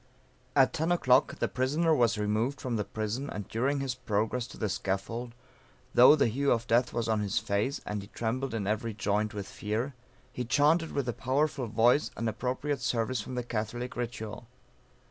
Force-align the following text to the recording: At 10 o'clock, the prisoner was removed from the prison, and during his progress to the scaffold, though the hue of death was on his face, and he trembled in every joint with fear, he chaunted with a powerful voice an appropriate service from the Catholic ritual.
At 0.55 0.73
10 0.73 0.91
o'clock, 0.91 1.35
the 1.37 1.47
prisoner 1.47 1.93
was 1.93 2.17
removed 2.17 2.59
from 2.59 2.75
the 2.75 2.83
prison, 2.83 3.29
and 3.29 3.47
during 3.47 3.81
his 3.81 3.93
progress 3.93 4.47
to 4.47 4.57
the 4.57 4.67
scaffold, 4.67 5.35
though 5.93 6.15
the 6.15 6.25
hue 6.25 6.51
of 6.51 6.65
death 6.65 6.91
was 6.91 7.07
on 7.07 7.19
his 7.19 7.37
face, 7.37 7.81
and 7.85 8.01
he 8.01 8.07
trembled 8.07 8.55
in 8.55 8.65
every 8.65 8.95
joint 8.95 9.35
with 9.35 9.45
fear, 9.47 9.93
he 10.33 10.43
chaunted 10.43 10.91
with 10.91 11.07
a 11.07 11.13
powerful 11.13 11.67
voice 11.67 12.09
an 12.17 12.27
appropriate 12.27 12.81
service 12.81 13.21
from 13.21 13.35
the 13.35 13.43
Catholic 13.43 13.95
ritual. 13.95 14.47